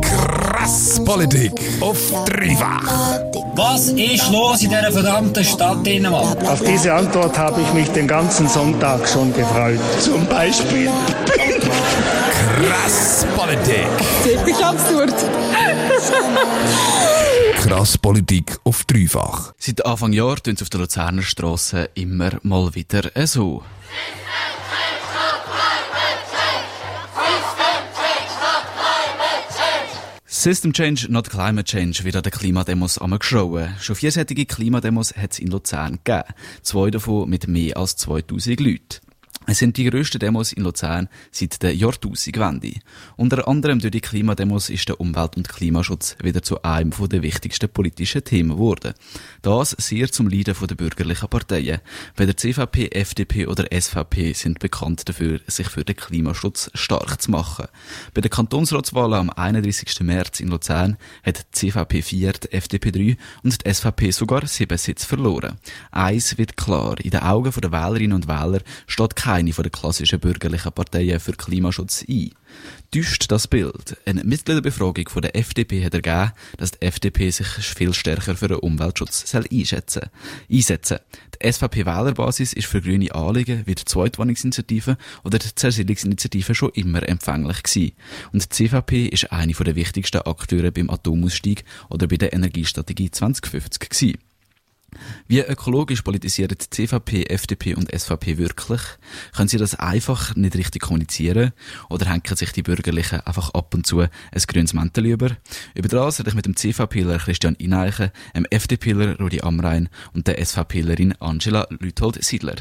[0.00, 3.20] Krass Politik auf dreifach.
[3.54, 6.42] Was ist los in dieser verdammten Stadt Dänemark?
[6.48, 9.78] Auf diese Antwort habe ich mich den ganzen Sonntag schon gefreut.
[10.00, 10.90] Zum Beispiel.
[12.56, 13.86] Krass Politik.
[14.24, 15.14] Ziemlich absurd.
[17.62, 19.52] Krass Politik auf dreifach.
[19.56, 23.62] Seit Anfang Jahr tun sie auf der Luzerner Strasse immer mal wieder so.
[30.42, 33.76] System Change, not Climate Change, wird an den Klimademos geschrauen.
[33.80, 36.34] Schon vier solche Klimademos hat es in Luzern gegeben.
[36.62, 39.11] Zwei davon mit mehr als 2000 Leuten.
[39.44, 42.74] Es sind die grössten Demos in Luzern seit der Jahrtausendwende.
[43.16, 47.68] Unter anderem durch die Klimademos ist der Umwelt- und Klimaschutz wieder zu einem der wichtigsten
[47.68, 48.94] politischen Themen geworden.
[49.42, 51.80] Das sehr zum Leiden der bürgerlichen Parteien.
[52.16, 57.66] Weder CVP, FDP oder SVP sind bekannt dafür, sich für den Klimaschutz stark zu machen.
[58.14, 60.00] Bei der Kantonsratswahl am 31.
[60.02, 64.78] März in Luzern hat die CVP 4, die FDP 3 und die SVP sogar sieben
[64.78, 65.58] Sitze verloren.
[65.90, 70.20] Eins wird klar, in den Augen der Wählerinnen und Wähler steht kein keine den klassischen
[70.20, 72.32] bürgerlichen Parteien für Klimaschutz ein.
[72.90, 73.96] Täuscht das Bild?
[74.04, 78.58] Eine Mitgliederbefragung von der FDP hat ergeben, dass die FDP sich viel stärker für den
[78.58, 80.10] Umweltschutz soll einschätzen,
[80.50, 80.98] einsetzen
[81.34, 87.62] Die SVP-Wählerbasis ist für grüne Anliegen wie die Zweitwohnungsinitiative oder die Zersiedlungsinitiative schon immer empfänglich
[87.62, 87.92] gewesen.
[88.34, 93.88] Und die CVP ist eine der wichtigsten Akteure beim Atomausstieg oder bei der Energiestrategie 2050
[93.88, 94.31] gewesen.
[95.26, 98.80] Wie ökologisch politisieren die CVP, FDP und SVP wirklich?
[99.34, 101.52] Können sie das einfach nicht richtig kommunizieren?
[101.88, 104.10] Oder hängen sich die Bürgerlichen einfach ab und zu ein
[104.46, 105.36] grünes Mäntel über?
[105.74, 110.44] Über das rede ich mit dem CVPler Christian Ineichen, dem FDPler Rudi Amrein und der
[110.44, 112.56] SVPlerin Angela Lüthold-Siedler.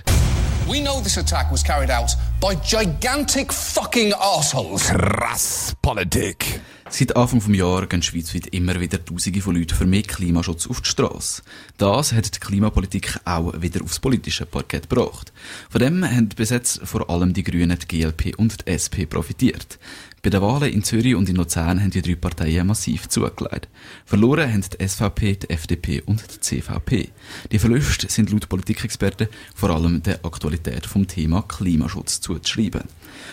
[0.69, 4.87] We know this attack was carried out by gigantic fucking assholes.
[4.89, 6.61] Krass Politik.
[6.89, 10.81] Seit Anfang des Jahres gehen schweizweit immer wieder Tausende von Leuten für mehr Klimaschutz auf
[10.81, 11.41] die Straße.
[11.77, 15.31] Das hat die Klimapolitik auch wieder aufs politische Parkett gebracht.
[15.69, 19.79] Von dem haben bis jetzt vor allem die Grünen, die GLP und die SP profitiert.
[20.23, 23.67] Bei den Wahlen in Zürich und in Luzern haben die drei Parteien massiv zugelegt.
[24.05, 27.09] Verloren haben die SVP, die FDP und die CVP.
[27.51, 32.83] Die Verluste sind laut Politikexperten vor allem der Aktualität vom Thema Klimaschutz zuzuschreiben.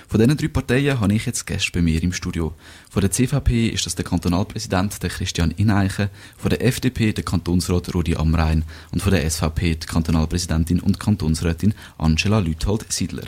[0.08, 2.54] Von diesen drei Parteien habe ich jetzt Gäste bei mir im Studio.
[2.88, 7.94] Von der CVP ist das der Kantonalpräsident der Christian Ineichen, von der FDP der Kantonsrat
[7.94, 13.24] Rudi Amrein und von der SVP die Kantonalpräsidentin und Kantonsrätin Angela Lüthold-Siedler.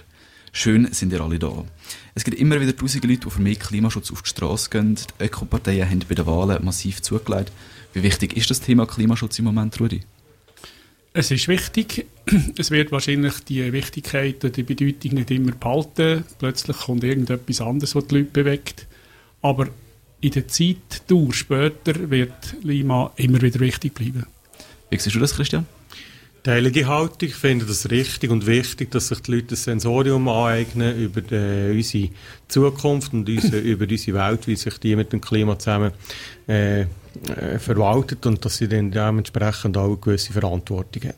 [0.52, 1.64] Schön sind ihr alle da.
[2.14, 4.96] Es gibt immer wieder tausende Leute, die für mehr Klimaschutz auf die Straße gehen.
[4.96, 7.52] Die Ökoparteien haben bei den Wahlen massiv zugelegt.
[7.92, 10.02] Wie wichtig ist das Thema Klimaschutz im Moment, Rudi?
[11.12, 12.06] Es ist wichtig.
[12.56, 16.24] Es wird wahrscheinlich die Wichtigkeit oder die Bedeutung nicht immer behalten.
[16.38, 18.86] Plötzlich kommt irgendetwas anderes, was die Leute bewegt.
[19.42, 19.68] Aber
[20.20, 24.26] in der Zeitdauer später wird Lima immer wieder wichtig bleiben.
[24.90, 25.66] Wie siehst du das, Christian?
[26.42, 27.28] Teilige Haltung.
[27.28, 31.34] Ich finde das richtig und wichtig, dass sich die Leute ein Sensorium aneignen über die,
[31.34, 32.08] äh, unsere
[32.48, 35.92] Zukunft und unsere, über unsere Welt, wie sich die mit dem Klima zusammen
[36.48, 36.86] äh, äh,
[37.58, 41.14] verwaltet und dass sie dann dementsprechend auch eine gewisse Verantwortung haben.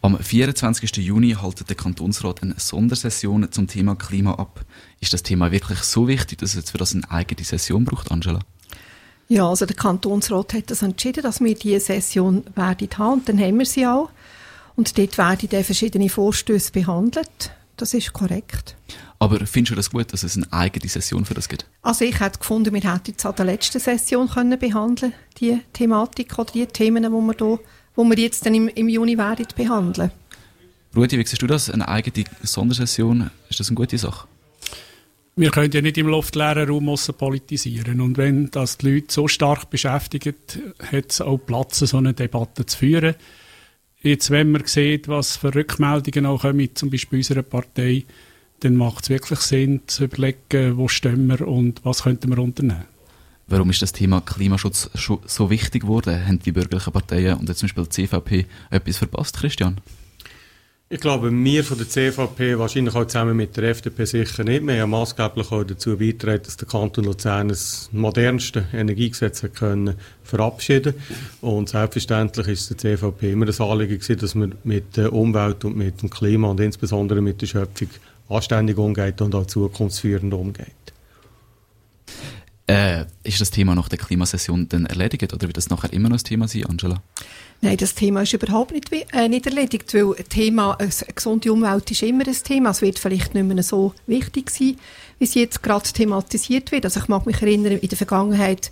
[0.00, 0.96] Am 24.
[0.98, 4.64] Juni haltet der Kantonsrat eine Sondersession zum Thema Klima ab.
[5.00, 8.10] Ist das Thema wirklich so wichtig, dass es jetzt für das eine eigene Session braucht,
[8.10, 8.40] Angela?
[9.28, 13.40] Ja, also der Kantonsrat hat das entschieden, dass wir diese Session werden haben und dann
[13.40, 14.10] haben wir sie auch.
[14.76, 17.50] Und dort werden dann verschiedene Vorstöße behandelt.
[17.76, 18.76] Das ist korrekt.
[19.18, 21.66] Aber findest du das gut, dass es eine eigene Session für das gibt?
[21.82, 26.38] Also ich hätte gefunden, wir hätten jetzt an der letzten Session können behandeln die Thematik
[26.38, 27.58] oder die Themen, die wir, da,
[27.94, 30.10] wo wir jetzt dann im, im Juni werden behandeln.
[30.94, 31.70] Rudi, wie siehst du das?
[31.70, 34.26] Eine eigene Sondersession, ist das eine gute Sache?
[35.38, 38.00] Wir können ja nicht im luftleeren Raum politisieren.
[38.00, 40.58] Und wenn das die Leute so stark beschäftigt,
[40.90, 43.16] hat es auch Platz, so eine Debatte zu führen.
[44.06, 48.04] Jetzt, wenn man sieht, was für Rückmeldungen auch kommen, zum Beispiel unserer Partei,
[48.60, 52.84] dann macht es wirklich Sinn, zu überlegen, wo stehen wir und was könnten wir unternehmen.
[53.48, 56.24] Warum ist das Thema Klimaschutz so wichtig geworden?
[56.24, 59.80] Haben die bürgerlichen Parteien und jetzt zum Beispiel die CVP etwas verpasst, Christian?
[60.88, 64.64] Ich glaube, wir von der CVP, wahrscheinlich auch zusammen mit der FDP sicher nicht.
[64.64, 69.96] Wir haben maßgeblich auch dazu beigetragen, dass der Kanton Luzern das modernste Energiegesetz hat können
[70.22, 70.94] verabschieden
[71.40, 75.76] Und selbstverständlich ist der CVP immer das Anliegen gewesen, dass man mit der Umwelt und
[75.76, 77.88] mit dem Klima und insbesondere mit der Schöpfung
[78.28, 80.66] anständig umgeht und auch zukunftsführend umgeht.
[82.68, 86.18] Äh, ist das Thema nach der Klimasession dann erledigt oder wird das nachher immer noch
[86.18, 87.02] ein Thema sein, Angela?
[87.62, 92.02] Nein, das Thema ist überhaupt nicht, äh, nicht erledigt, weil Thema, eine gesunde Umwelt ist
[92.02, 92.70] immer ein Thema.
[92.70, 94.76] Es wird vielleicht nicht mehr so wichtig sein,
[95.18, 96.84] wie es jetzt gerade thematisiert wird.
[96.84, 98.70] Also ich mag mich erinnern, in der Vergangenheit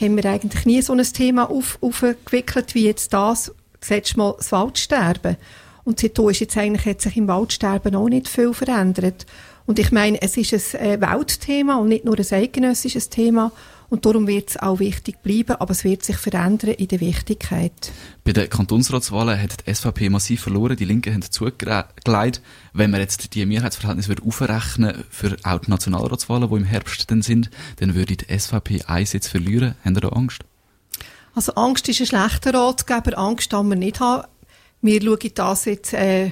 [0.00, 3.52] haben wir eigentlich nie so ein Thema auf, aufgewickelt wie jetzt das,
[3.88, 5.36] letzte Mal das Waldsterben.
[5.84, 9.24] Und seitdem ist jetzt eigentlich, hat sich im Waldsterben auch nicht viel verändert.
[9.66, 13.52] Und ich meine, es ist ein äh, Weltthema und nicht nur ein eidgenössisches Thema.
[13.90, 17.90] Und darum wird es auch wichtig bleiben, aber es wird sich verändern in der Wichtigkeit.
[18.22, 22.42] Bei den Kantonsratswahlen hat die SVP massiv verloren, die Linken haben zugelegt.
[22.74, 27.50] Wenn wir jetzt die Mehrheitsverhältnisse aufrechnen für auch die Nationalratswahlen, die im Herbst dann sind,
[27.76, 29.74] dann würde die SVP einen Sitz verlieren.
[29.84, 30.44] Haben Sie da Angst?
[31.34, 34.26] Also Angst ist ein schlechter Ratgeber, Angst haben wir nicht haben.
[34.82, 36.30] Wir schauen das jetzt äh,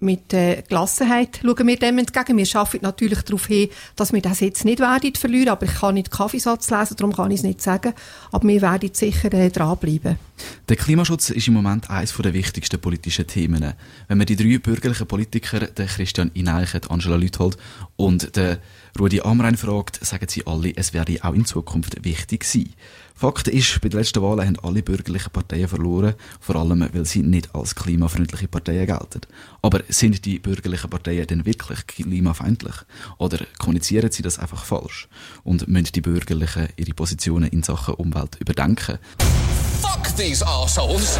[0.00, 2.36] mit äh, Gelassenheit schauen wir dem entgegen.
[2.36, 5.94] Wir schaffen natürlich darauf hin, dass wir das jetzt nicht werden verlieren, aber ich kann
[5.94, 7.94] nicht Kaffeesatz lesen, darum kann ich es nicht sagen.
[8.30, 10.27] Aber wir werden sicher äh, dranbleiben.
[10.68, 13.74] Der Klimaschutz ist im Moment eines der wichtigsten politischen Themen.
[14.06, 17.56] Wenn man die drei bürgerlichen Politiker, den Christian Ineichen, Angela Lüthold
[17.96, 18.58] und den
[18.98, 22.70] Rudi Amrein fragt, sagen sie alle, es werde auch in Zukunft wichtig sein.
[23.14, 27.22] Fakt ist, bei den letzten Wahlen haben alle bürgerlichen Parteien verloren, vor allem, weil sie
[27.22, 29.22] nicht als klimafreundliche Parteien gelten.
[29.60, 32.76] Aber sind die bürgerlichen Parteien denn wirklich klimafeindlich?
[33.18, 35.08] Oder kommunizieren sie das einfach falsch?
[35.42, 38.98] Und müssen die Bürgerlichen ihre Positionen in Sachen Umwelt überdenken?
[39.80, 41.18] Fuck these assholes!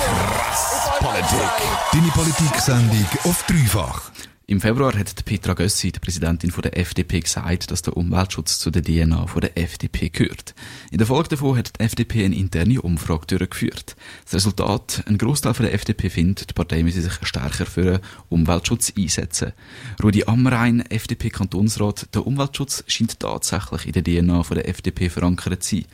[0.00, 1.50] Krass Politik.
[1.92, 4.10] Deine Politik-Sendung auf dreifach.
[4.48, 8.80] Im Februar hat Petra Gössi, die Präsidentin der FDP, gesagt, dass der Umweltschutz zu der
[8.80, 10.54] DNA der FDP gehört.
[10.92, 13.96] In der Folge davon hat die FDP eine interne Umfrage durchgeführt.
[14.22, 18.92] Das Resultat, ein Großteil der FDP findet, die Partei müsse sich stärker für den Umweltschutz
[18.96, 19.52] einsetzen.
[20.00, 25.86] Rudi Amrein, FDP-Kantonsrat, der Umweltschutz scheint tatsächlich in der DNA der FDP verankert zu sein.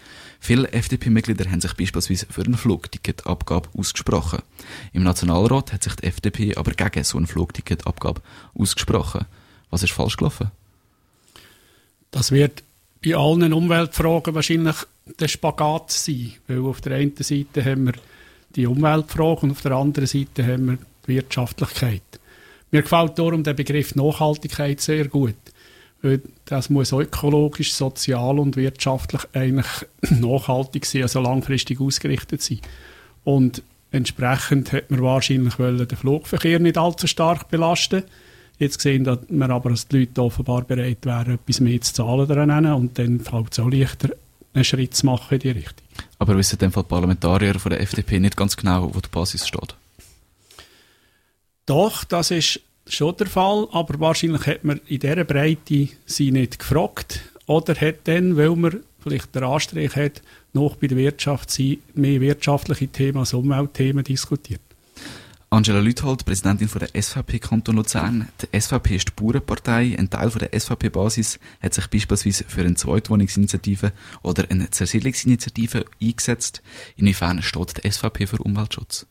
[0.44, 4.42] Viele FDP-Mitglieder haben sich beispielsweise für eine Flugticketabgabe ausgesprochen.
[4.92, 8.20] Im Nationalrat hat sich die FDP aber gegen so eine Flugticketabgabe
[8.54, 9.26] ausgesprochen.
[9.70, 10.50] Was ist falsch gelaufen?
[12.10, 12.62] Das wird
[13.04, 14.76] bei allen Umweltfragen wahrscheinlich
[15.18, 17.94] der Spagat sein, weil auf der einen Seite haben wir
[18.54, 22.02] die Umweltfrage und auf der anderen Seite haben wir die Wirtschaftlichkeit.
[22.70, 25.34] Mir gefällt darum der Begriff Nachhaltigkeit sehr gut.
[26.46, 29.66] Das muss ökologisch, sozial und wirtschaftlich eigentlich
[30.10, 32.60] nachhaltig sein, also langfristig ausgerichtet sein.
[33.24, 33.62] Und
[33.92, 38.02] entsprechend hat man wahrscheinlich den Flugverkehr nicht allzu stark belasten
[38.62, 42.64] Jetzt sehen wir aber, dass die Leute offenbar bereit wären, etwas mehr zu zahlen daran
[42.66, 44.10] und dann fällt es auch leichter,
[44.54, 45.84] einen Schritt zu machen in die Richtung.
[46.20, 49.48] Aber wissen in dem Fall Parlamentarier von der FDP nicht ganz genau, wo die Basis
[49.48, 49.74] steht?
[51.66, 56.60] Doch, das ist schon der Fall, aber wahrscheinlich hat man in dieser Breite sie nicht
[56.60, 60.22] gefragt oder hat dann, weil man vielleicht den Anstrich hat,
[60.52, 64.60] noch bei der Wirtschaft sie mehr wirtschaftliche Themen als Umweltthemen diskutiert.
[65.52, 68.26] Angela Lüthold, Präsidentin von der SVP Kanton Luzern.
[68.40, 69.94] Die SVP ist die Bauernpartei.
[69.98, 76.62] Ein Teil von der SVP-Basis hat sich beispielsweise für eine Zweitwohnungsinitiative oder eine Zersiedlungsinitiative eingesetzt.
[76.96, 79.04] Inwiefern steht die SVP für Umweltschutz?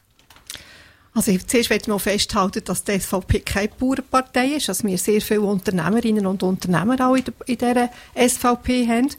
[1.13, 5.21] Also zuerst möchte ich mal festhalten, dass die SVP keine Bauernpartei ist, dass wir sehr
[5.21, 9.09] viele Unternehmerinnen und Unternehmer auch in, der, in dieser SVP haben.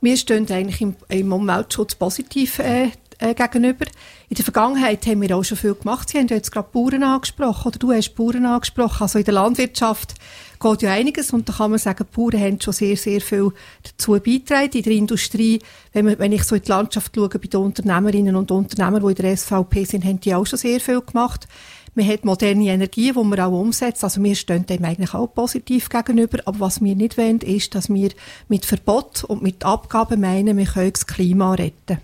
[0.00, 2.92] Wir stehen eigentlich im, im Umweltschutz positiv äh,
[3.22, 3.86] äh, gegenüber.
[4.28, 6.08] In der Vergangenheit haben wir auch schon viel gemacht.
[6.08, 9.02] Sie haben ja jetzt gerade Bauern angesprochen, oder du hast Bauern angesprochen.
[9.02, 10.14] Also in der Landwirtschaft
[10.60, 13.52] geht ja einiges und da kann man sagen, die Bauern haben schon sehr, sehr viel
[13.82, 14.72] dazu beitragen.
[14.72, 15.60] In der Industrie,
[15.92, 19.10] wenn, man, wenn ich so in die Landschaft schaue, bei den Unternehmerinnen und Unternehmern, die
[19.10, 21.46] in der SVP sind, haben die auch schon sehr viel gemacht.
[21.94, 24.02] Man hat moderne Energie, die man auch umsetzt.
[24.02, 26.38] Also wir stehen dem eigentlich auch positiv gegenüber.
[26.46, 28.10] Aber was wir nicht wollen, ist, dass wir
[28.48, 31.98] mit Verbot und mit Abgaben meinen, wir können das Klima retten.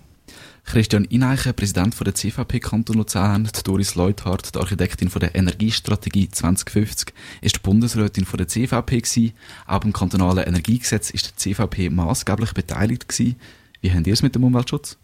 [0.69, 7.11] Christian Ineichen, Präsident von der CVP Kanton Luzern, Doris Leuthardt, die Architektin der Energiestrategie 2050,
[7.41, 9.33] ist die Bundesrätin der CVP gewesen.
[9.65, 13.37] Auch beim kantonalen Energiegesetz ist die CVP maßgeblich beteiligt gewesen.
[13.81, 14.99] Wie haben ihr es mit dem Umweltschutz?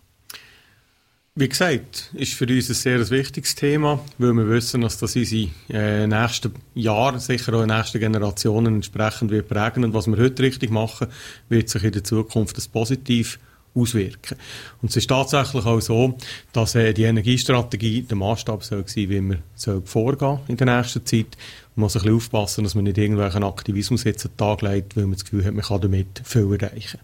[1.34, 5.50] Wie gesagt, ist für uns ein sehr wichtiges Thema, weil wir wissen, dass das unsere
[5.70, 9.84] äh, nächsten Jahre, sicher auch in nächsten Generationen entsprechend wird prägen.
[9.84, 11.08] Und was wir heute richtig machen,
[11.50, 13.40] wird sich in der Zukunft das positiv
[13.76, 14.38] auswirken.
[14.82, 16.18] Und es ist tatsächlich auch so,
[16.54, 21.06] dass äh, die Energiestrategie der Maßstab soll sein, wie wir soll vorgehen in der nächsten
[21.06, 21.38] Zeit.
[21.76, 24.96] Man muss ein bisschen aufpassen, dass man nicht irgendwelchen Aktivismus jetzt an den Tag legt,
[24.96, 27.00] weil man das Gefühl hat, man kann damit viel erreichen.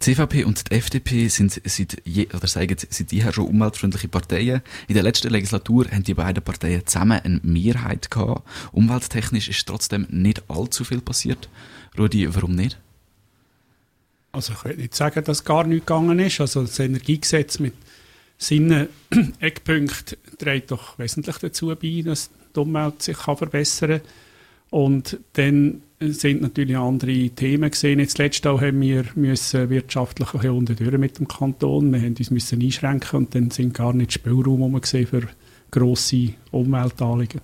[0.00, 4.62] Die CVP und die FDP sind seit je, oder sagen seit jeher schon umweltfreundliche Parteien.
[4.86, 8.48] In der letzten Legislatur haben die beiden Parteien zusammen eine Mehrheit gehabt.
[8.70, 11.48] Umwelttechnisch ist trotzdem nicht allzu viel passiert.
[11.98, 12.78] Rudi, warum nicht?
[14.32, 16.40] Also ich würde nicht sagen, dass gar nichts gegangen ist.
[16.40, 17.74] Also das Energiegesetz mit
[18.36, 18.88] seinen
[19.40, 24.10] Eckpunkten trägt doch wesentlich dazu bei, dass die Umwelt sich kann verbessern kann.
[24.70, 28.00] Und dann sind natürlich andere Themen gesehen.
[28.00, 31.92] Jetzt letztes Jahr haben wir müssen wirtschaftlich ein unter mit dem Kanton.
[31.92, 35.22] Wir haben uns müssen einschränken und dann sind gar nicht Spielraum gesehen für
[35.70, 37.40] grosse Umweltanliegen.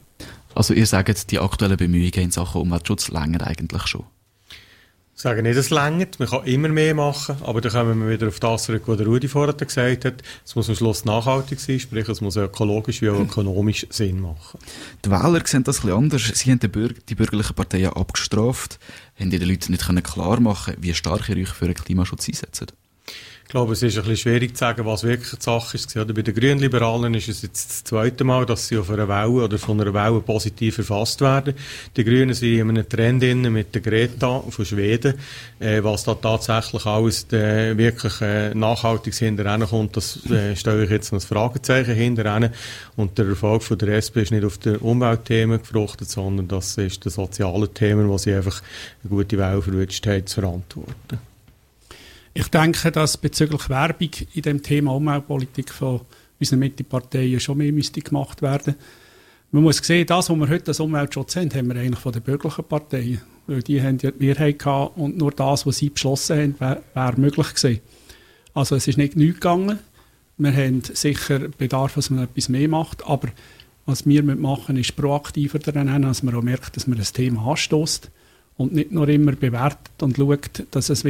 [0.54, 4.04] Also ihr sagt, die aktuellen Bemühungen in Sachen Umweltschutz länger eigentlich schon?
[5.16, 6.18] Ich sage nicht, es längert.
[6.18, 9.06] Man kann immer mehr machen, aber dann kommen wir wieder auf das zurück, was der
[9.06, 10.22] Rudi vorher gesagt hat.
[10.44, 14.58] Es muss am Schluss nachhaltig sein, sprich, es muss ökologisch wie auch ökonomisch Sinn machen.
[15.04, 16.22] Die Wähler sehen das bisschen anders.
[16.34, 18.80] Sie haben die, Bürger, die bürgerlichen Parteien abgestraft,
[19.18, 22.74] haben den Leuten nicht klar machen wie stark ihr euch für den Klimaschutz einsetzt.
[23.44, 25.94] Ich glaube, es ist ein bisschen schwierig zu sagen, was wirklich die Sache ist.
[25.96, 29.44] Oder bei den Grünliberalen ist es jetzt das zweite Mal, dass sie auf einer Welle
[29.44, 31.54] oder von einer Welle positiv erfasst werden.
[31.96, 35.14] Die Grünen sind in einem Trend mit der Greta von Schweden.
[35.60, 40.90] Äh, was da tatsächlich alles äh, wirklich äh, nachhaltig hinterher kommt, das äh, stelle ich
[40.90, 42.50] jetzt ein Fragezeichen hinterher.
[42.96, 47.06] Und der Erfolg von der SP ist nicht auf den Umweltthemen gefruchtet, sondern das ist
[47.06, 48.62] das soziale Thema, wo sie einfach
[49.04, 51.33] eine gute Welle verwünscht haben, zu verantworten.
[52.36, 56.00] Ich denke, dass bezüglich Werbung in dem Thema Umweltpolitik von
[56.40, 58.74] unseren Mitteparteien schon mehr müsste gemacht werden.
[59.52, 62.22] Man muss sehen, das, was wir heute als Umweltschutz haben, haben wir eigentlich von den
[62.22, 63.20] bürgerlichen Parteien.
[63.46, 66.82] Weil die haben ja die Mehrheit gehabt und nur das, was sie beschlossen haben, wäre
[66.94, 67.80] wär möglich gewesen.
[68.52, 69.78] Also es ist nicht nichts gegangen.
[70.36, 73.28] Wir haben sicher Bedarf, dass man etwas mehr macht, aber
[73.86, 78.10] was wir machen ist proaktiver daran, dass man auch merkt, dass man das Thema anstößt
[78.56, 81.04] und nicht nur immer bewertet und schaut, dass es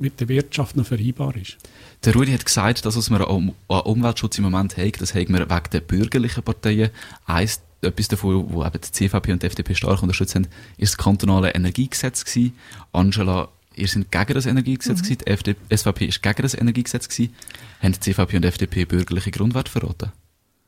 [0.00, 1.58] mit der Wirtschaft noch vereinbar ist.
[2.04, 5.48] Der Rudi hat gesagt, dass was wir an Umweltschutz im Moment haben, das haben wir
[5.50, 6.90] wegen der bürgerlichen Parteien.
[7.26, 10.98] Eins, etwas davon, wo eben die CVP und die FDP stark unterstützt haben, ist das
[10.98, 12.54] kantonale Energiegesetz gewesen.
[12.92, 15.02] Angela, ihr seid gegen das Energiegesetz mhm.
[15.02, 17.34] gewesen, die FDP, SVP ist gegen das Energiegesetz gewesen.
[17.82, 20.12] Haben die CVP und die FDP bürgerliche Grundwerte verraten?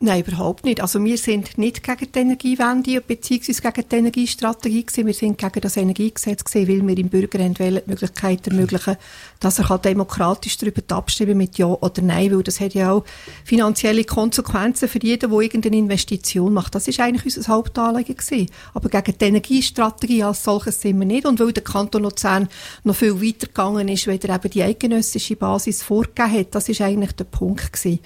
[0.04, 0.80] Nein, überhaupt nicht.
[0.80, 3.52] Also wir sind nicht gegen die Energiewende bzw.
[3.70, 5.06] gegen die Energiestrategie gewesen.
[5.06, 8.96] Wir sind gegen das Energiegesetz gewesen, weil wir im Bürger die Möglichkeit ermöglichen,
[9.38, 13.04] dass er demokratisch darüber abstimmen mit Ja oder Nein, weil das hat ja auch
[13.44, 16.74] finanzielle Konsequenzen für jeden, der irgendeine Investition macht.
[16.74, 18.50] Das ist eigentlich unser Hauptanliegen gewesen.
[18.74, 21.26] Aber gegen die Energiestrategie als solches sind wir nicht.
[21.26, 22.48] Und weil der Kanton Luzern
[22.82, 26.80] noch viel weiter gegangen ist, weil er eben die eidgenössische Basis vorgegeben hat, das ist
[26.80, 28.00] eigentlich der Punkt gewesen.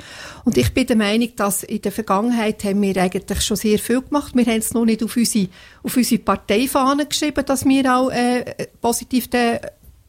[0.44, 4.02] Und ich bin der Meinung, dass in der Vergangenheit haben wir eigentlich schon sehr viel
[4.02, 4.34] gemacht.
[4.34, 5.48] Wir haben es noch nicht auf unsere,
[5.84, 9.60] auf unsere Parteifahne geschrieben, dass wir auch äh, positiv de,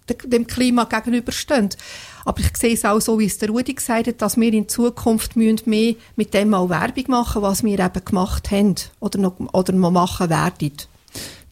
[0.09, 1.69] de, dem Klima gegenüberstehen.
[2.25, 4.67] Aber ich sehe es auch so, wie es der Rudi gesagt hat, dass wir in
[4.67, 9.71] Zukunft mehr mit dem auch Werbung machen, was wir eben gemacht haben oder noch, oder
[9.73, 10.73] noch machen werden.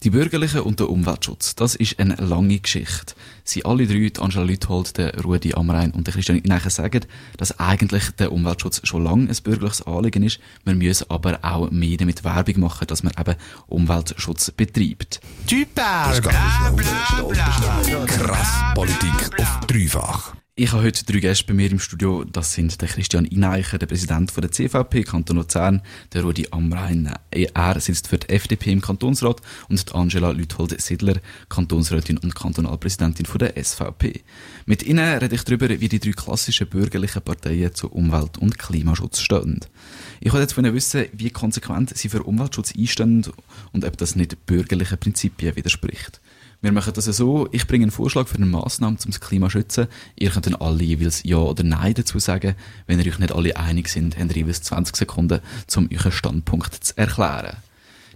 [0.02, 3.14] Die Bürgerlichen und der Umweltschutz, das ist eine lange Geschichte.
[3.48, 7.58] Sie alle drei, die Angela Lüthold, der Rudi Amrein und der Christian Ineichen, sagen, dass
[7.60, 10.40] eigentlich der Umweltschutz schon lange ein bürgerliches Anliegen ist.
[10.64, 13.36] Wir müssen aber auch mehr damit Werbung machen, dass man eben
[13.68, 15.20] Umweltschutz betreibt.
[15.46, 16.20] Typer!
[18.06, 20.34] Krass Politik auf dreifach.
[20.58, 22.24] Ich habe heute drei Gäste bei mir im Studio.
[22.24, 25.82] Das sind der Christian Ineicher, der Präsident der CVP Kanton Luzern,
[26.14, 31.20] der Rudi Amrein, er sitzt für die FDP im Kantonsrat und die Angela Lüthold-Sidler,
[31.50, 34.22] Kantonsrätin und Kantonalpräsidentin von der SVP.
[34.64, 39.20] Mit ihnen rede ich darüber, wie die drei klassischen bürgerlichen Parteien zu Umwelt- und Klimaschutz
[39.20, 39.60] stehen.
[40.20, 43.26] Ich wollte jetzt von ihnen wissen, wie konsequent sie für Umweltschutz einstehen
[43.72, 46.22] und ob das nicht bürgerlichen Prinzipien widerspricht.
[46.62, 49.52] Wir machen das so, ich bringe einen Vorschlag für eine Massnahme, um das Klima zu
[49.52, 49.86] schützen.
[50.16, 52.54] Ihr könnt dann alle jeweils Ja oder Nein dazu sagen.
[52.86, 55.40] Wenn ihr euch nicht alle einig sind, habt ihr jeweils 20 Sekunden,
[55.76, 57.56] um euren Standpunkt zu erklären.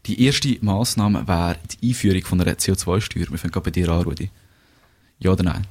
[0.06, 3.30] Die erste Massnahme wäre die Einführung von einer CO2-Steuer.
[3.30, 4.30] Wir fangen gerade bei dir an, Rudi.
[5.18, 5.66] Ja oder Nein?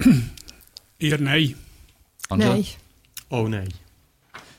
[0.98, 1.54] Eher Nein.
[2.28, 2.54] Angela?
[2.54, 2.66] Nein.
[3.28, 3.68] Oh nein.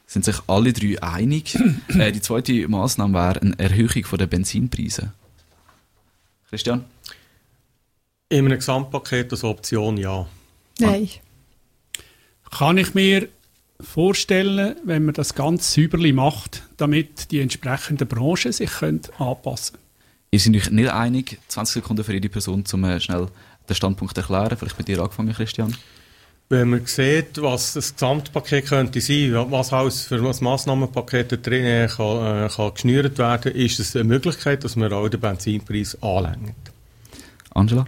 [0.07, 1.57] Sind sich alle drei einig?
[1.89, 5.13] äh, die zweite Massnahme wäre eine Erhöhung der Benzinpreise.
[6.49, 6.85] Christian?
[8.29, 10.27] In einem Gesamtpaket als Option ja.
[10.79, 11.09] Nein.
[12.51, 13.27] Kann ich mir
[13.79, 19.85] vorstellen, wenn man das ganz säuberlich macht, damit die entsprechenden Branchen sich können anpassen können.
[20.31, 23.27] Ihr seid euch nicht einig, 20 Sekunden für jede Person, um äh, schnell
[23.69, 24.57] den Standpunkt zu erklären.
[24.57, 25.75] Vielleicht bei dir angefangen, Christian.
[26.47, 32.45] Wenn man sieht, was das Gesamtpaket könnte sein, was alles für ein Massnahmenpaket drin kann,
[32.45, 36.71] äh, kann geschnürt werden, ist es eine Möglichkeit, dass man auch den Benzinpreis anlenkt.
[37.49, 37.85] Angela?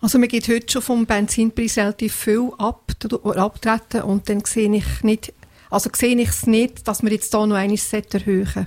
[0.00, 2.90] Also man geht heute schon vom Benzinpreis relativ viel ab,
[3.24, 5.32] abtreten und dann sehe ich nicht,
[5.70, 8.66] also sehe ich es nicht, dass wir jetzt da noch eines erhöhen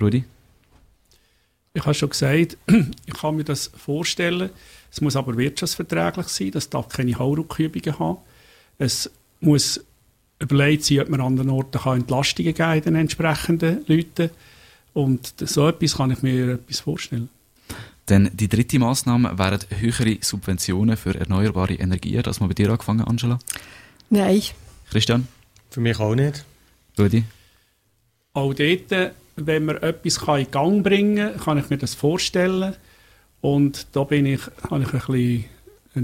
[0.00, 0.24] Rudi?
[1.74, 2.56] Ich habe schon gesagt,
[3.06, 4.50] ich kann mir das vorstellen.
[4.90, 6.50] Es muss aber wirtschaftsverträglich sein.
[6.50, 8.18] Das darf keine Hauruckübungen haben.
[8.78, 9.80] Es muss
[10.38, 14.30] überlegt sein, ob man an anderen Orten kann Entlastungen geben in den entsprechenden Leuten.
[14.94, 17.28] Und so etwas kann ich mir etwas vorstellen.
[18.08, 22.22] Denn die dritte Massnahme wären höhere Subventionen für erneuerbare Energien.
[22.22, 23.38] Das mal bei dir angefangen, Angela.
[24.08, 24.42] Nein.
[24.90, 25.28] Christian?
[25.70, 26.44] Für mich auch nicht.
[26.98, 27.24] Rudi?
[28.32, 32.74] Auch dort, wenn man etwas kann in Gang bringen kann, kann ich mir das vorstellen.
[33.40, 35.44] Und da bin ich, habe ich ein bisschen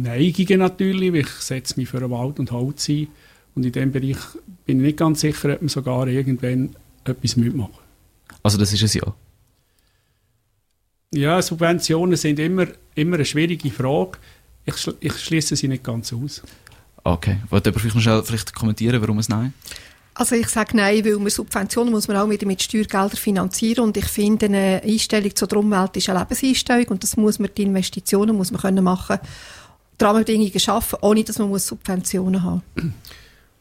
[0.03, 3.09] Neigungen natürlich, weil ich setze mich für den Wald und Holz ein.
[3.55, 4.19] Und in diesem Bereich
[4.67, 6.75] bin ich nicht ganz sicher, ob man sogar irgendwann
[7.05, 7.79] etwas mitmachen
[8.43, 9.15] Also das ist es ja.
[11.13, 14.19] Ja, Subventionen sind immer, immer eine schwierige Frage.
[14.65, 16.43] Ich, schl ich schließe sie nicht ganz aus.
[17.05, 17.37] Okay.
[17.51, 19.53] Wollt ihr vielleicht noch schnell vielleicht kommentieren, warum es nein?
[20.17, 23.97] Also ich sage nein, weil man Subventionen muss man auch wieder mit Steuergeldern finanzieren und
[23.97, 28.37] ich finde, eine Einstellung zur Umwelt ist eine Lebenseinstellung und das muss man, die Investitionen
[28.37, 29.19] muss man können machen,
[30.01, 32.85] die Rahmenbedingungen schaffen, ohne dass man Subventionen haben muss.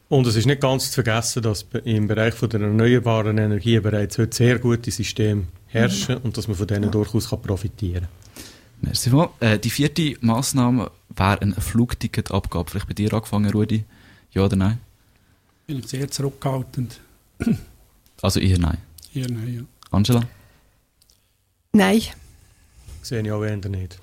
[0.08, 4.36] Und es ist nicht ganz zu vergessen, dass im Bereich der erneuerbaren Energien bereits heute
[4.36, 8.44] sehr gute Systeme herrschen und dass man von denen durchaus kann profitieren kann.
[8.82, 9.30] Merci mal.
[9.40, 12.70] Äh, die vierte Massnahme wäre eine Flugticketabgabe.
[12.70, 13.84] Vielleicht bei dir angefangen, Rudi?
[14.32, 14.78] Ja oder nein?
[15.66, 17.00] Bin ich sehr zurückhaltend.
[18.20, 18.78] Also eher nein?
[19.14, 19.62] Eher nein, ja.
[19.90, 20.22] Angela?
[21.72, 22.02] Nein.
[23.02, 23.98] Sehe ich auch eher nicht.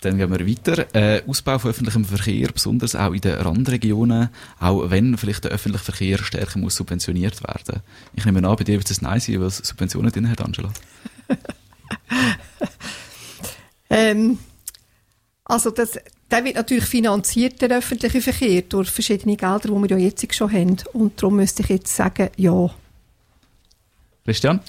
[0.00, 0.86] Dann gehen wir weiter.
[0.94, 5.84] Äh, Ausbau von öffentlichem Verkehr, besonders auch in den Randregionen, auch wenn vielleicht der öffentliche
[5.84, 7.82] Verkehr stärker muss subventioniert werden.
[8.14, 10.72] Ich nehme an, bei dir wird es Nein sein, weil es Subventionen drin hat, Angela.
[13.90, 14.38] ähm,
[15.44, 15.98] also das,
[16.30, 20.50] der wird natürlich finanziert, der öffentliche Verkehr, durch verschiedene Gelder, die wir ja jetzt schon
[20.50, 20.76] haben.
[20.94, 22.70] Und darum müsste ich jetzt sagen, ja.
[24.24, 24.60] Christian?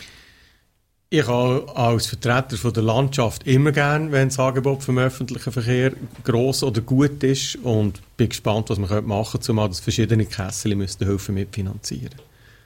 [1.14, 5.92] Ich habe als Vertreter von der Landschaft immer gern, wenn das Angebot vom öffentlichen Verkehr
[6.24, 10.74] gross oder gut ist und bin gespannt, was man machen könnte, zumal dass verschiedene Kessel
[10.74, 12.16] müssten helfen mitfinanzieren.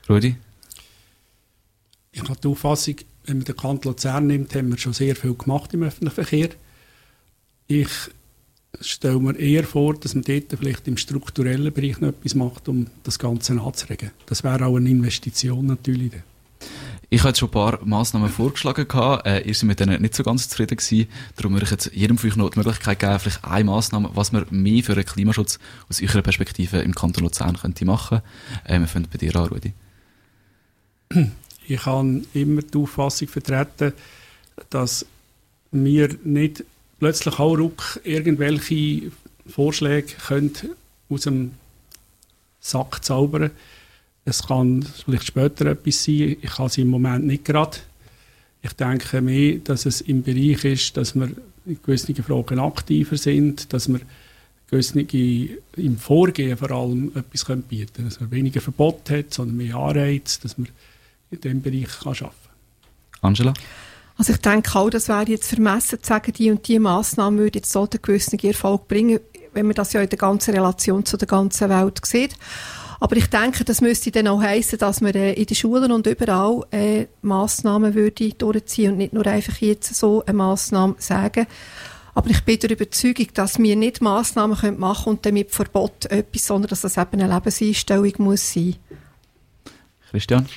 [0.08, 0.36] Rudi?
[2.12, 5.34] Ich habe die Auffassung, wenn man den Kanton Luzern nimmt, haben wir schon sehr viel
[5.34, 6.50] gemacht im öffentlichen Verkehr.
[7.66, 7.90] Ich
[8.80, 12.86] stelle mir eher vor, dass man dort vielleicht im strukturellen Bereich noch etwas macht, um
[13.02, 14.12] das Ganze anzuregen.
[14.28, 16.12] Das wäre auch eine Investition natürlich.
[16.12, 16.35] Dann.
[17.10, 18.88] Ich hatte schon ein paar Massnahmen vorgeschlagen.
[19.26, 21.08] Äh, ihr seid mit denen nicht so ganz zufrieden gewesen.
[21.36, 24.32] Darum würde ich jetzt jedem von euch noch die Möglichkeit geben, vielleicht eine Massnahme, was
[24.32, 28.22] man mehr für den Klimaschutz aus eurer Perspektive im Kanton Luzern könnte machen.
[28.63, 29.74] Äh, wir fangen bei dir an, Rudi.
[31.68, 33.94] Ich habe immer die Auffassung vertreten,
[34.70, 35.06] dass
[35.72, 36.63] wir nicht
[37.00, 39.12] plötzlich auch ruck irgendwelche
[39.48, 40.13] Vorschläge
[41.10, 41.52] aus dem
[42.60, 43.75] Sack zaubern können
[44.26, 47.78] es kann vielleicht später etwas sein, ich kann es im Moment nicht gerade.
[48.64, 51.30] Ich denke mehr, dass es im Bereich ist, dass wir
[51.68, 54.00] in gewissen Fragen aktiver sind, dass wir
[54.70, 58.10] gewisse im Vorgehen vor allem etwas können bieten können.
[58.10, 60.70] Dass man weniger Verbot hat, sondern mehr Anreiz, dass man
[61.30, 63.22] in diesem Bereich kann arbeiten kann.
[63.22, 63.54] Angela?
[64.18, 67.60] Also ich denke auch, das wäre jetzt vermessen zu sagen, die und die Massnahme würde
[67.60, 69.20] jetzt so einen gewissen Erfolg bringen,
[69.54, 72.36] wenn man das ja in der ganzen Relation zu der ganzen Welt sieht.
[72.99, 76.08] Aber ich denke, das müsste dann auch heißen, dass man äh, in den Schulen und
[76.08, 81.47] überall äh, Massnahmen würde durchziehen und nicht nur einfach jetzt so eine Massnahme sagen.
[82.13, 86.47] Aber ich bin der Überzeugung, dass wir nicht Massnahmen machen können und damit Verbot etwas,
[86.47, 88.75] sondern dass das eben eine Lebenseinstellung muss sein.
[90.12, 90.47] Christian?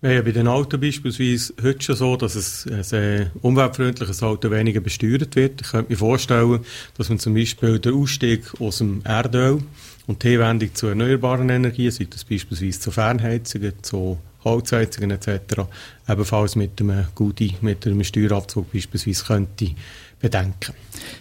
[0.00, 4.80] Wir haben bei den Autos beispielsweise heute schon so, dass ein, ein umweltfreundliches Auto weniger
[4.80, 5.60] besteuert wird.
[5.60, 6.60] Ich könnte mir vorstellen,
[6.96, 9.60] dass man zum Beispiel den Ausstieg aus dem Erdöl
[10.08, 15.62] und die Wendung zu erneuerbaren Energien, sei das beispielsweise zu Fernheizungen, zu Holzheizungen etc.,
[16.08, 19.70] ebenfalls mit einem, Gudi, mit einem Steuerabzug beispielsweise könnte
[20.20, 20.74] bedenken.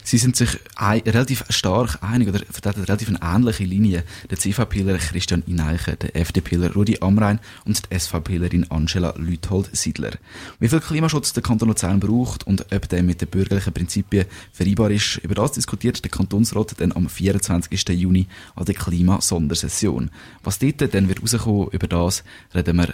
[0.03, 4.03] Sie sind sich ein, relativ stark einig oder vertreten relativ eine ähnliche Linie.
[4.29, 10.12] Der CVPler Christian Ineichen, der FDPler Rudi Amrein und die SVPlerin Angela Lüthold-Siedler.
[10.60, 14.91] Wie viel Klimaschutz der Kanton Luzern braucht und ob der mit den bürgerlichen Prinzipien vereinbar
[14.91, 17.89] ist, über das diskutiert der Kantonsrat dann am 24.
[17.89, 20.10] Juni an der Klimasondersession.
[20.43, 22.23] Was dort dann wird rauskommen, über das
[22.55, 22.93] reden wir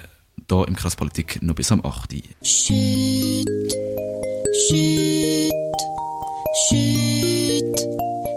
[0.50, 2.16] hier im Krasspolitik noch bis am 8.
[2.42, 3.48] Shit.
[4.68, 5.53] Shit.
[6.54, 7.76] Chut,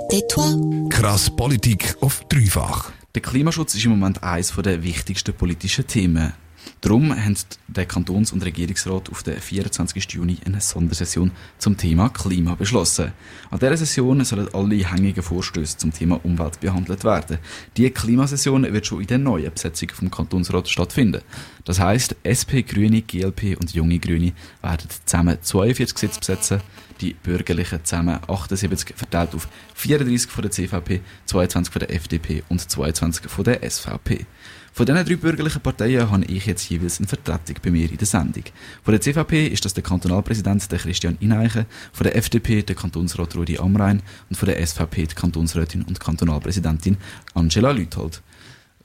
[0.09, 0.89] tais-toi.
[0.89, 2.91] Krass Politik auf dreifach.
[3.15, 6.33] Der Klimaschutz ist im Moment eines der wichtigsten politischen Themen.
[6.81, 7.37] Darum haben
[7.69, 10.13] der Kantons- und Regierungsrat auf den 24.
[10.13, 13.13] Juni eine Sondersession zum Thema Klima beschlossen.
[13.51, 17.37] An dieser Session sollen alle hängigen Vorstöße zum Thema Umwelt behandelt werden.
[17.77, 21.21] Die Klimasession wird schon in der neuen Besetzung vom Kantonsrat stattfinden.
[21.67, 26.63] Das heißt, SP, Grüne, GLP und Junge Grüne werden zusammen 42 Sitze besetzen
[27.01, 32.61] die Bürgerlichen zusammen 78 verteilt auf 34 von der CVP, 22 von der FDP und
[32.61, 34.27] 22 von der SVP.
[34.73, 38.07] Von diesen drei bürgerlichen Parteien habe ich jetzt jeweils eine Vertretung bei mir in der
[38.07, 38.45] Sendung.
[38.83, 43.35] Von der CVP ist das der Kantonalpräsident der Christian Ineichen, von der FDP der Kantonsrat
[43.37, 46.99] Rudi Amrein und von der SVP die Kantonsrätin und Kantonalpräsidentin
[47.33, 48.21] Angela Lüthold.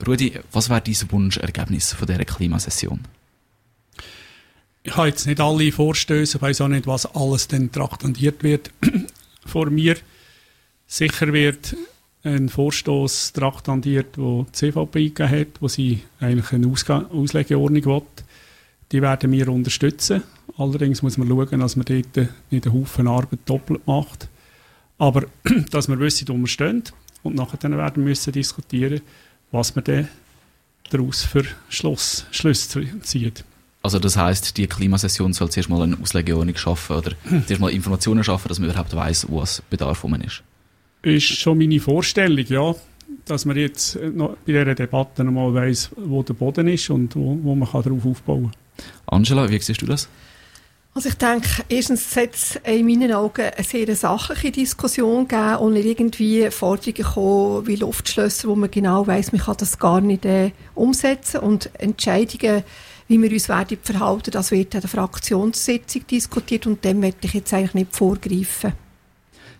[0.07, 3.01] Rudi, was wäre dein Wunschergebnis von dieser Klimasession?
[4.83, 8.71] Ich habe jetzt nicht alle Vorstöße, ich weiß auch nicht, was alles denn traktandiert wird
[9.45, 9.95] vor mir.
[10.87, 11.75] Sicher wird
[12.23, 18.01] ein Vorstoß traktandiert, wo die CVP eingegeben hat, wo sie eigentlich eine Ausg Auslegeordnung will.
[18.91, 20.23] Die werden wir unterstützen.
[20.57, 24.27] Allerdings muss man schauen, dass man dort nicht einen Haufen Arbeit doppelt macht.
[24.97, 25.25] Aber
[25.71, 26.83] dass wir wissen, wo wir stehen
[27.23, 29.01] und nachher dann werden müssen diskutieren,
[29.51, 30.07] was wir dann
[30.89, 33.33] daraus für Schluss, Schlüsse ziehen.
[33.83, 37.45] Also das heißt, die Klimasession soll zuerst mal eine Auslegeordnung schaffen oder hm.
[37.45, 40.43] zuerst mal Informationen schaffen, dass man überhaupt weiß, was Bedarf von man ist.
[41.01, 42.75] Ist schon meine Vorstellung, ja,
[43.25, 47.15] dass man jetzt noch bei dieser Debatte noch mal weiss, wo der Boden ist und
[47.15, 48.85] wo, wo man kann darauf aufbauen kann.
[49.07, 50.07] Angela, wie siehst du das?
[50.93, 55.73] Also ich denke, erstens hat es in meinen Augen eine sehr sachliche Diskussion gegeben und
[55.73, 60.25] nicht irgendwie Forderungen gekommen wie Luftschlösser, wo man genau weiß, man kann das gar nicht
[60.25, 62.63] äh, umsetzen und Entscheidungen
[63.11, 67.33] wie wir uns werden verhalten, das wird in der Fraktionssitzung diskutiert und dem möchte ich
[67.33, 68.71] jetzt eigentlich nicht vorgreifen.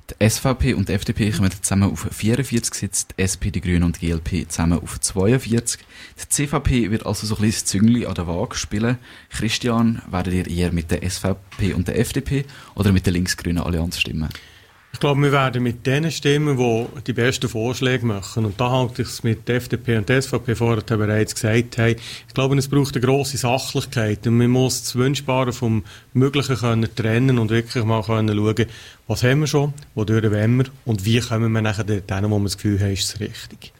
[0.10, 4.02] Die SVP und die FDP kommen zusammen auf 44 Sitze, die SP, die Grünen und
[4.02, 5.82] die GLP zusammen auf 42.
[6.22, 8.98] Die CVP wird also so ein bisschen das Züngli an der Waage spielen.
[9.30, 14.00] Christian, werdet ihr eher mit der SVP und der FDP oder mit der links-grünen Allianz
[14.00, 14.30] stimmen?
[14.94, 19.02] Ich glaube, wir werden mit den Stimmen, die die besten Vorschläge machen, und da halte
[19.02, 21.96] ich es mit FDP und SVP vorher bereits gesagt haben,
[22.28, 24.28] ich glaube, es braucht eine grosse Sachlichkeit.
[24.28, 28.66] Und man muss das Wünschbare vom Möglichen können trennen und wirklich mal können schauen,
[29.08, 32.44] was haben wir schon, wodurch wollen wir und wie kommen wir nachher dorthin, wo wir
[32.44, 33.74] das Gefühl haben, ist es richtig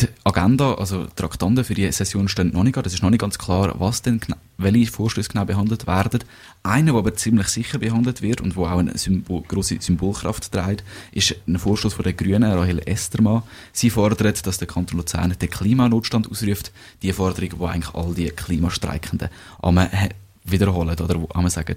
[0.00, 2.76] die Agenda, also Traktanten für die Session stehen noch nicht.
[2.76, 4.20] Das ist noch nicht ganz klar, was denn,
[4.56, 6.20] welche Vorstöße genau behandelt werden.
[6.62, 10.84] Einer, der aber ziemlich sicher behandelt wird und wo auch eine Symbol, grosse Symbolkraft trägt,
[11.12, 13.42] ist ein Vorstoß von der Grünen, Rahel Estermann.
[13.72, 16.72] Sie fordert, dass der Kanton Luzern den Klimanotstand ausruft.
[17.02, 19.30] Die Forderung, die eigentlich all die Klimastreikenden
[20.44, 21.76] wiederholen oder wo sagen,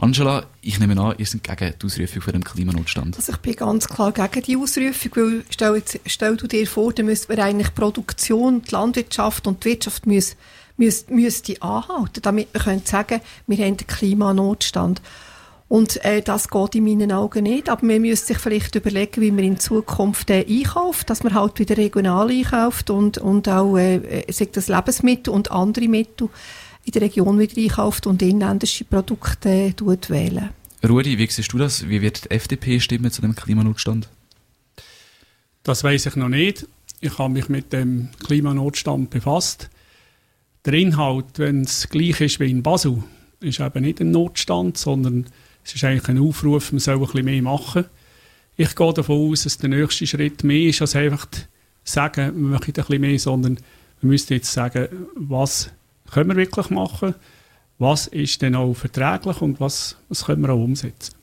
[0.00, 3.16] Angela, ich nehme an, ihr seid gegen die Ausrufung von dem Klimanotstand.
[3.16, 7.02] Also ich bin ganz klar gegen die Ausrufung, weil stell, stell du dir vor, da
[7.02, 10.36] müssten wir eigentlich Produktion, die Landwirtschaft und die Wirtschaft müssen,
[10.76, 15.02] müsste, müsste anhalten, damit wir können sagen, wir haben den Klimanotstand.
[15.66, 17.68] Und äh, das geht in meinen Augen nicht.
[17.68, 21.58] Aber man müsste sich vielleicht überlegen, wie man in Zukunft äh, einkauft, dass man halt
[21.58, 26.30] wieder regional einkauft und, und auch, äh, äh sagt das Lebensmittel und andere Mittel
[26.88, 29.74] in der Region wieder einkauft und inländische Produkte äh,
[30.08, 30.50] wählen.
[30.86, 31.88] Rudi, wie siehst du das?
[31.88, 34.08] Wie wird die FDP stimmen zu dem Klimanotstand?
[35.64, 36.66] Das weiß ich noch nicht.
[37.00, 39.68] Ich habe mich mit dem Klimanotstand befasst.
[40.64, 43.02] Der Inhalt, wenn es gleich ist wie in Basel,
[43.40, 45.26] ist eben nicht ein Notstand, sondern
[45.64, 47.84] es ist eigentlich ein Aufruf, man soll ein bisschen mehr machen.
[48.56, 51.26] Ich gehe davon aus, dass der nächste Schritt mehr ist, als einfach
[51.84, 53.58] sagen, wir machen ein bisschen mehr, sondern
[54.00, 55.70] wir müssen jetzt sagen, was
[56.12, 57.14] können wir wirklich machen?
[57.78, 61.14] Was ist denn auch verträglich und was, was können wir auch umsetzen?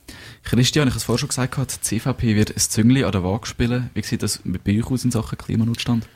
[0.42, 3.46] Christian, ich habe es vorher schon gesagt, die CVP wird ein Züngli an der Waage
[3.46, 3.90] spielen.
[3.94, 6.08] Wie sieht das bei euch aus in Sachen Klimanotstand?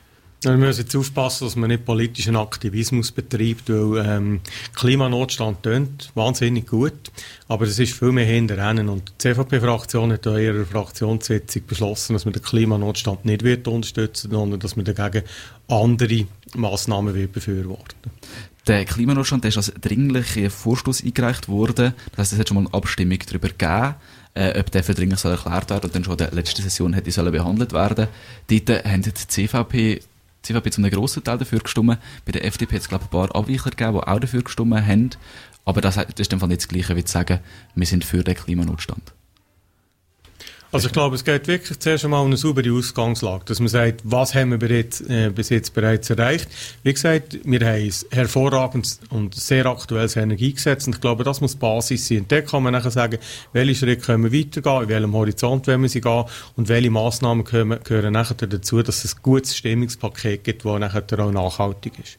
[0.42, 4.40] Wir müssen jetzt aufpassen, dass man nicht politischen Aktivismus betreibt, weil ähm,
[4.74, 7.12] Klimanotstand tönt wahnsinnig gut,
[7.46, 8.70] aber es ist viel mehr hinterher.
[8.70, 14.30] Und die CVP-Fraktion hat in ihrer Fraktionssitzung beschlossen, dass man den Klimanotstand nicht wird unterstützen,
[14.30, 15.26] sondern dass man dagegen
[15.68, 18.10] andere Massnahmen wird befürworten.
[18.66, 21.94] Der Klimanotstand der ist als dringlicher Vorstoß eingereicht worden.
[22.10, 23.94] Das heißt, es hat schon mal eine Abstimmung darüber gegeben,
[24.34, 26.92] äh, ob der für dringlich soll erklärt werden und dann schon in der letzten Session
[26.92, 28.08] hätte sollen behandelt werden.
[28.48, 30.02] Dort haben die CVP
[30.42, 31.98] die CVP zu einem grossen Teil dafür gestimmt.
[32.24, 34.74] Bei der FDP hat es, glaube ich, ein paar Abweichler gegeben, die auch dafür gestimmt
[34.74, 35.10] haben.
[35.64, 37.40] Aber das, ist einfach nicht das Gleiche, wie zu sagen,
[37.74, 39.12] wir sind für den Klimanotstand.
[40.72, 44.02] Also ich glaube, es geht wirklich zuerst einmal um eine saubere Ausgangslage, dass man sagt,
[44.04, 46.48] was haben wir bereits, äh, bis jetzt bereits erreicht.
[46.84, 51.54] Wie gesagt, wir haben ein hervorragendes und sehr aktuelles Energiegesetz und ich glaube, das muss
[51.54, 52.18] die Basis sein.
[52.18, 53.18] Und da kann man nachher sagen,
[53.52, 57.42] welche Schritte können wir weitergehen, in welchem Horizont wollen wir sie gehen und welche Massnahmen
[57.42, 62.16] gehören, gehören nachher dazu, dass es ein gutes Stimmungspaket gibt, das nachher auch nachhaltig ist.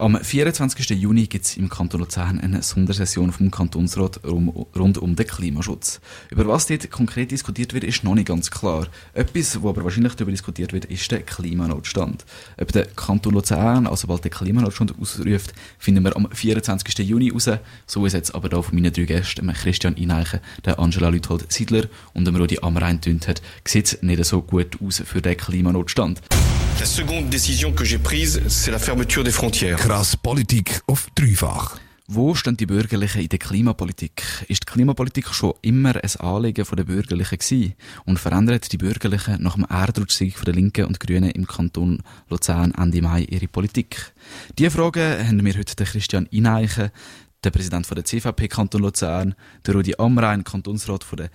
[0.00, 0.98] Am 24.
[0.98, 6.00] Juni gibt es im Kanton Luzern eine Sondersession vom Kantonsrat rund um den Klimaschutz.
[6.30, 8.86] Über was dort konkret diskutiert wird, ist noch nicht ganz klar.
[9.12, 12.24] Etwas, wo aber wahrscheinlich darüber diskutiert wird, ist der Klimanotstand.
[12.58, 17.06] Ob der Kanton Luzern also bald den Klimanotstand ausruft, finden wir am 24.
[17.06, 17.50] Juni raus.
[17.86, 22.24] So ist jetzt aber da von meinen drei Gästen, Christian Ineichen, der Angela Lüthold-Siedler und
[22.24, 26.22] dem Rudi Amrein tönt hat, sieht es nicht so gut aus für den Klimanotstand.
[26.80, 29.78] La seconde décision que j'ai prise, c'est la fermeture des frontières.
[29.90, 31.80] Krass Politik auf dreifach.
[32.06, 34.22] Wo stehen die Bürgerlichen in der Klimapolitik?
[34.46, 37.74] Ist die Klimapolitik schon immer ein Anliegen der Bürgerlichen gewesen?
[38.04, 43.02] Und verändert die Bürgerlichen nach dem Erdrutschsieg der Linken und Grünen im Kanton Luzern Ende
[43.02, 44.12] Mai ihre Politik?
[44.56, 46.90] Diese Frage haben wir heute Christian Ineichen,
[47.42, 49.34] der Präsident der CVP Kanton Luzern,
[49.66, 51.30] der Rudi Amrein, Kantonsrat der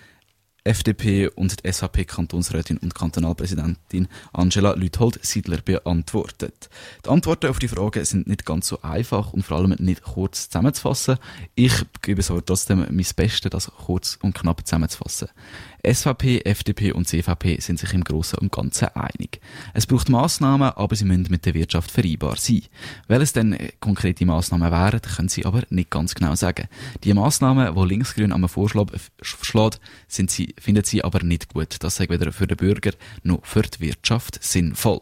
[0.65, 6.69] FDP und die SVP-Kantonsrätin und Kantonalpräsidentin Angela Lüthold-Siedler beantwortet.
[7.05, 10.49] Die Antworten auf die Fragen sind nicht ganz so einfach und vor allem nicht kurz
[10.49, 11.17] zusammenzufassen.
[11.53, 15.29] Ich gebe so trotzdem mein Bestes, das kurz und knapp zusammenzufassen.
[15.93, 19.39] SVP, FDP und CVP sind sich im Großen und Ganzen einig.
[19.73, 22.63] Es braucht Massnahmen, aber sie müssen mit der Wirtschaft vereinbar sein.
[23.07, 26.67] Welches denn konkrete Massnahmen wären, können sie aber nicht ganz genau sagen.
[27.03, 28.87] Die Massnahmen, die Linksgrün am Vorschlag
[29.21, 31.75] schlägt, sind sie, finden sie aber nicht gut.
[31.79, 32.91] Das sagt weder für den Bürger
[33.23, 35.01] noch für die Wirtschaft sinnvoll.